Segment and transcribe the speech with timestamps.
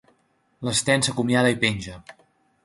[0.67, 2.01] L'Sten s'acomiada i penja.